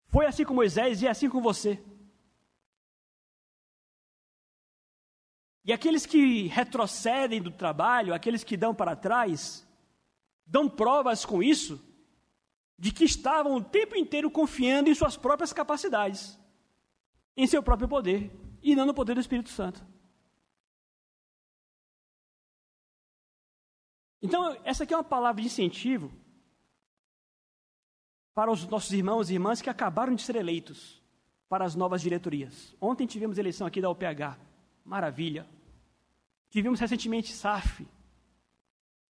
[0.07, 1.83] Foi assim com Moisés e é assim com você.
[5.65, 9.67] E aqueles que retrocedem do trabalho, aqueles que dão para trás,
[10.47, 11.81] dão provas com isso
[12.79, 16.39] de que estavam o tempo inteiro confiando em suas próprias capacidades,
[17.37, 19.92] em seu próprio poder, e não no poder do Espírito Santo.
[24.23, 26.13] Então, essa aqui é uma palavra de incentivo
[28.33, 31.03] para os nossos irmãos e irmãs que acabaram de ser eleitos
[31.49, 32.75] para as novas diretorias.
[32.81, 34.39] Ontem tivemos eleição aqui da UPH.
[34.85, 35.47] Maravilha.
[36.49, 37.87] Tivemos recentemente SAF.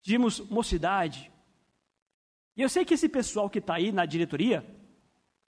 [0.02, 1.32] Tivemos mocidade.
[2.56, 4.66] E eu sei que esse pessoal que está aí na diretoria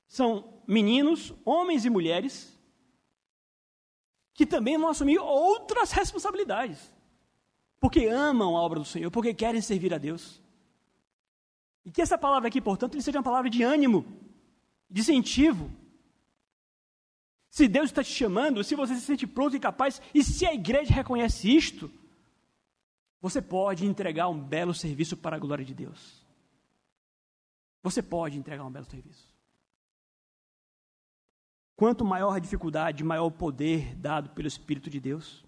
[0.08, 2.56] são meninos, homens e mulheres,
[4.34, 6.93] que também vão assumir outras responsabilidades.
[7.84, 10.42] Porque amam a obra do Senhor, porque querem servir a Deus.
[11.84, 14.06] E que essa palavra aqui, portanto, seja uma palavra de ânimo,
[14.90, 15.70] de incentivo,
[17.50, 20.54] se Deus está te chamando, se você se sente pronto e capaz, e se a
[20.54, 21.92] igreja reconhece isto,
[23.20, 26.26] você pode entregar um belo serviço para a glória de Deus.
[27.82, 29.28] Você pode entregar um belo serviço.
[31.76, 35.44] Quanto maior a dificuldade, maior o poder dado pelo Espírito de Deus.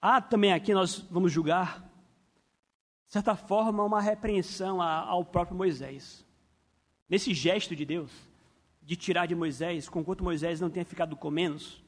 [0.00, 1.80] Há também aqui, nós vamos julgar,
[3.06, 6.26] de certa forma, uma repreensão ao próprio Moisés
[7.08, 8.10] nesse gesto de Deus,
[8.82, 11.82] de tirar de Moisés, conquanto Moisés não tenha ficado com menos,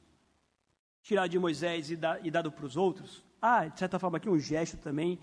[1.03, 4.29] tirar de Moisés e, dar, e dado para os outros, há, de certa forma, aqui
[4.29, 5.19] um gesto também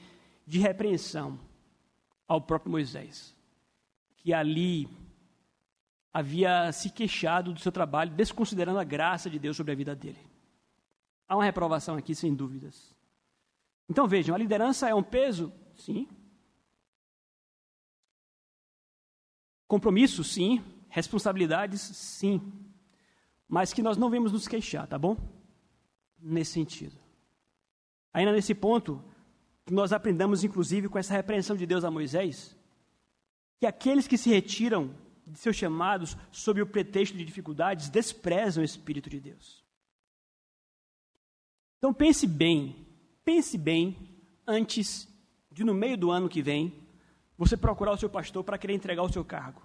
[0.45, 1.39] de repreensão
[2.27, 3.35] ao próprio Moisés,
[4.17, 4.87] que ali
[6.13, 10.34] havia se queixado do seu trabalho, desconsiderando a graça de Deus sobre a vida dele.
[11.27, 12.95] Há uma reprovação aqui, sem dúvidas.
[13.89, 15.51] Então vejam, a liderança é um peso?
[15.75, 16.07] Sim.
[19.67, 20.63] Compromissos, sim.
[20.89, 22.41] Responsabilidades, sim.
[23.47, 25.17] Mas que nós não vemos nos queixar, tá bom?
[26.19, 26.97] Nesse sentido.
[28.13, 29.03] Ainda nesse ponto,
[29.65, 32.55] que nós aprendamos, inclusive, com essa repreensão de Deus a Moisés,
[33.59, 34.95] que aqueles que se retiram
[35.25, 39.64] de seus chamados sob o pretexto de dificuldades desprezam o Espírito de Deus.
[41.85, 42.83] Então pense bem,
[43.23, 43.95] pense bem
[44.47, 45.07] antes
[45.51, 46.83] de no meio do ano que vem
[47.37, 49.61] você procurar o seu pastor para querer entregar o seu cargo.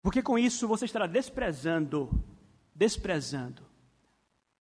[0.00, 2.08] Porque com isso você estará desprezando,
[2.76, 3.66] desprezando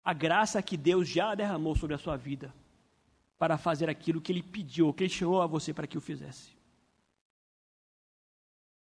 [0.02, 2.56] a graça que Deus já derramou sobre a sua vida
[3.38, 6.56] para fazer aquilo que Ele pediu, que Ele chamou a você para que o fizesse.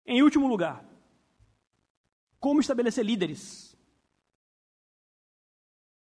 [0.07, 0.83] Em último lugar,
[2.39, 3.70] como estabelecer líderes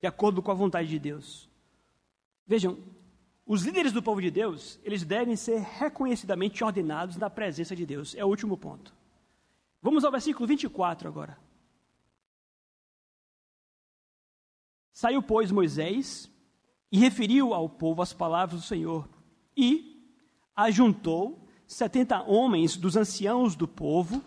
[0.02, 1.48] de acordo com a vontade de Deus.
[2.44, 2.76] Vejam,
[3.46, 8.12] os líderes do povo de Deus, eles devem ser reconhecidamente ordenados na presença de Deus.
[8.16, 8.92] É o último ponto.
[9.80, 11.38] Vamos ao versículo 24 agora.
[14.92, 16.28] Saiu, pois, Moisés
[16.90, 19.08] e referiu ao povo as palavras do Senhor
[19.56, 20.04] e
[20.54, 24.20] ajuntou setenta homens dos anciãos do povo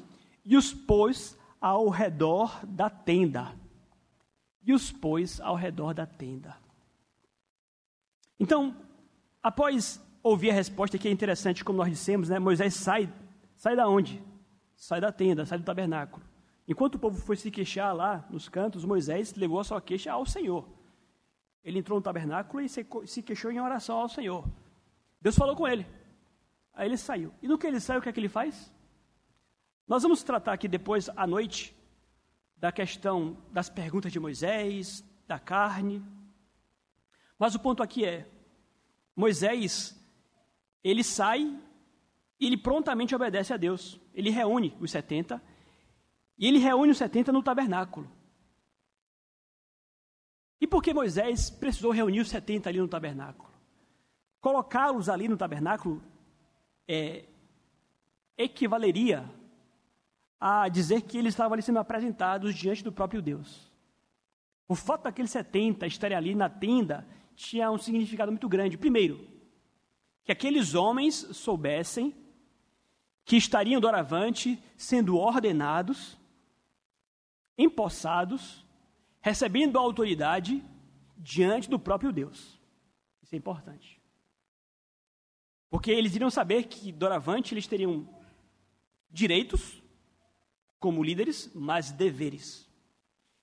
[0.45, 3.64] e os pôs ao redor da tenda.
[4.66, 6.57] E os pôs ao redor da tenda.
[8.39, 8.76] Então,
[9.45, 13.13] Após ouvir a resposta, que é interessante, como nós dissemos, né, Moisés sai,
[13.55, 14.20] sai da onde?
[14.76, 16.26] Sai da tenda, sai do tabernáculo.
[16.68, 20.26] Enquanto o povo foi se queixar lá nos cantos, Moisés levou a sua queixa ao
[20.26, 20.68] Senhor.
[21.63, 24.43] Ele entrou no tabernáculo e se queixou em oração ao Senhor.
[25.22, 25.86] Deus falou com ele.
[26.74, 27.32] Aí ele saiu.
[27.39, 28.74] E no que ele sai, o que é que ele faz?
[29.88, 31.76] Nós vamos tratar aqui depois, à noite,
[32.57, 36.03] da questão das perguntas de Moisés, da carne.
[37.37, 38.27] Mas o ponto aqui é:
[39.15, 39.95] Moisés,
[40.83, 41.57] ele sai
[42.39, 43.99] e ele prontamente obedece a Deus.
[44.13, 45.41] Ele reúne os 70
[46.37, 48.09] E ele reúne os 70 no tabernáculo.
[50.59, 53.49] E por que Moisés precisou reunir os 70 ali no tabernáculo?
[54.41, 56.01] Colocá-los ali no tabernáculo
[56.87, 57.25] é,
[58.37, 59.29] equivaleria
[60.39, 63.71] a dizer que eles estavam ali sendo apresentados diante do próprio Deus.
[64.67, 68.77] O fato daqueles 70 estarem ali na tenda tinha um significado muito grande.
[68.77, 69.27] Primeiro,
[70.23, 72.13] que aqueles homens soubessem
[73.23, 76.17] que estariam doravante sendo ordenados,
[77.57, 78.65] empossados,
[79.21, 80.63] recebendo autoridade
[81.17, 82.59] diante do próprio Deus.
[83.23, 83.99] Isso é importante.
[85.69, 88.07] Porque eles iriam saber que doravante eles teriam
[89.09, 89.81] direitos
[90.80, 92.69] como líderes, mas deveres.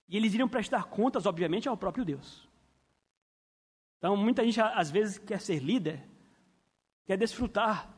[0.09, 2.49] E eles iriam prestar contas, obviamente, ao próprio Deus.
[3.99, 6.03] Então, muita gente às vezes quer ser líder,
[7.05, 7.93] quer desfrutar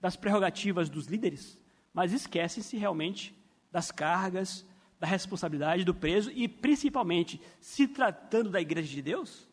[0.00, 1.58] das prerrogativas dos líderes,
[1.92, 3.34] mas esquecem-se realmente
[3.70, 4.66] das cargas,
[4.98, 9.48] da responsabilidade do preso e, principalmente, se tratando da igreja de Deus,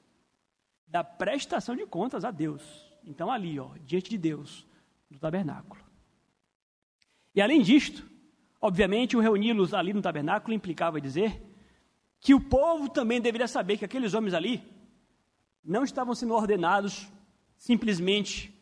[0.88, 2.64] da prestação de contas a Deus.
[3.04, 4.66] Então, ali, ó, diante de Deus,
[5.10, 5.82] no tabernáculo.
[7.34, 8.10] E além disto,
[8.62, 11.42] obviamente, o reuni-los ali no tabernáculo implicava dizer
[12.20, 14.64] que o povo também deveria saber que aqueles homens ali
[15.64, 17.08] não estavam sendo ordenados
[17.58, 18.54] simplesmente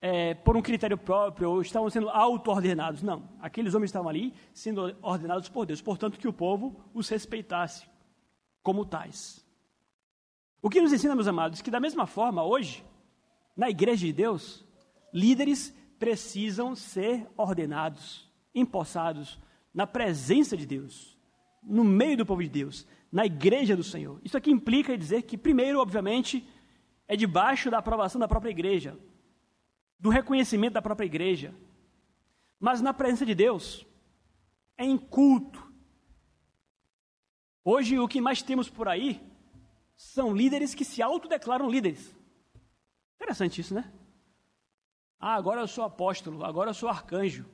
[0.00, 3.02] é, por um critério próprio ou estavam sendo auto-ordenados.
[3.02, 7.86] Não, aqueles homens estavam ali sendo ordenados por Deus, portanto, que o povo os respeitasse
[8.62, 9.44] como tais.
[10.60, 12.84] O que nos ensina, meus amados, que da mesma forma, hoje,
[13.56, 14.64] na igreja de Deus,
[15.12, 19.38] líderes precisam ser ordenados, empossados
[19.72, 21.18] na presença de Deus,
[21.62, 24.20] no meio do povo de Deus, na igreja do Senhor.
[24.24, 26.46] Isso aqui implica dizer que, primeiro, obviamente,
[27.06, 28.98] é debaixo da aprovação da própria igreja,
[29.98, 31.54] do reconhecimento da própria igreja,
[32.58, 33.86] mas na presença de Deus,
[34.76, 35.72] é em culto.
[37.64, 39.20] Hoje, o que mais temos por aí
[39.96, 42.14] são líderes que se autodeclaram líderes.
[43.16, 43.92] Interessante isso, né?
[45.18, 47.46] Ah, agora eu sou apóstolo, agora eu sou arcanjo.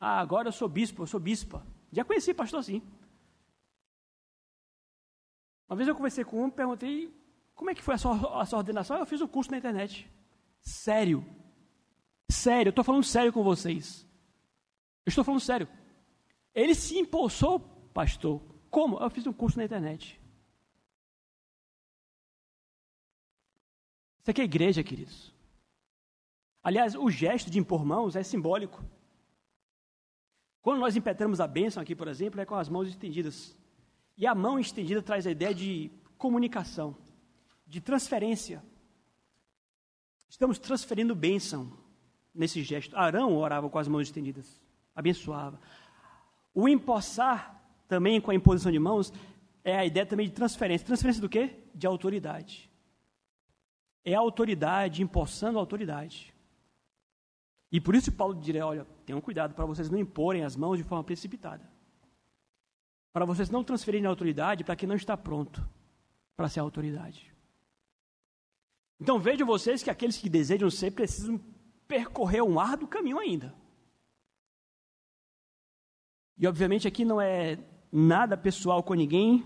[0.00, 1.66] Ah, agora eu sou bispo, eu sou bispa.
[1.92, 2.82] Já conheci pastor assim.
[5.68, 7.12] Uma vez eu conversei com um, perguntei
[7.54, 8.96] como é que foi a sua, a sua ordenação.
[8.96, 10.10] Eu fiz o um curso na internet.
[10.60, 11.24] Sério.
[12.30, 14.06] Sério, eu estou falando sério com vocês.
[15.04, 15.68] Eu estou falando sério.
[16.54, 17.60] Ele se impulsou,
[17.92, 18.40] pastor.
[18.70, 18.98] Como?
[18.98, 20.20] Eu fiz um curso na internet.
[24.20, 25.34] Isso aqui é igreja, queridos.
[26.62, 28.84] Aliás, o gesto de impor mãos é simbólico.
[30.68, 33.56] Quando nós impetramos a bênção aqui, por exemplo, é com as mãos estendidas.
[34.18, 36.94] E a mão estendida traz a ideia de comunicação,
[37.66, 38.62] de transferência.
[40.28, 41.72] Estamos transferindo bênção
[42.34, 42.94] nesse gesto.
[42.98, 44.60] Arão orava com as mãos estendidas,
[44.94, 45.58] abençoava.
[46.52, 47.58] O empossar
[47.88, 49.10] também com a imposição de mãos
[49.64, 50.86] é a ideia também de transferência.
[50.86, 51.50] Transferência do quê?
[51.74, 52.70] De autoridade.
[54.04, 56.30] É a autoridade empossando a autoridade.
[57.70, 60.84] E por isso Paulo diria, olha, tenham cuidado para vocês não imporem as mãos de
[60.84, 61.68] forma precipitada.
[63.12, 65.68] Para vocês não transferirem a autoridade para quem não está pronto
[66.36, 67.34] para ser a autoridade.
[69.00, 71.40] Então vejam vocês que aqueles que desejam ser precisam
[71.86, 73.54] percorrer um árduo caminho ainda.
[76.36, 77.58] E obviamente aqui não é
[77.90, 79.44] nada pessoal com ninguém,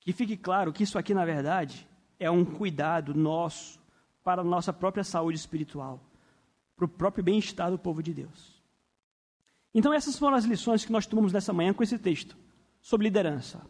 [0.00, 1.86] que fique claro que isso aqui na verdade
[2.18, 3.78] é um cuidado nosso
[4.22, 6.00] para a nossa própria saúde espiritual,
[6.80, 8.60] para o próprio bem-estar do povo de Deus.
[9.74, 12.36] Então essas foram as lições que nós tomamos nessa manhã com esse texto
[12.80, 13.60] sobre liderança.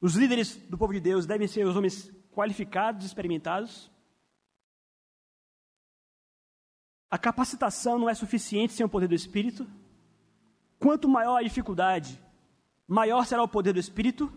[0.00, 3.90] Os líderes do povo de Deus devem ser os homens qualificados, experimentados,
[7.10, 9.66] A capacitação não é suficiente sem o poder do Espírito.
[10.78, 12.22] Quanto maior a dificuldade,
[12.86, 14.32] maior será o poder do Espírito.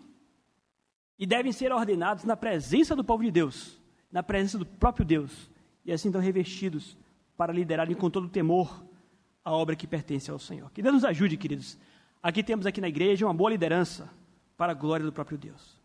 [1.16, 3.80] E devem ser ordenados na presença do povo de Deus,
[4.10, 5.48] na presença do próprio Deus.
[5.84, 6.96] E assim estão revestidos
[7.36, 8.84] para liderarem com todo temor
[9.44, 10.70] a obra que pertence ao Senhor.
[10.72, 11.78] Que Deus nos ajude, queridos.
[12.22, 14.10] Aqui temos aqui na igreja uma boa liderança
[14.56, 15.83] para a glória do próprio Deus.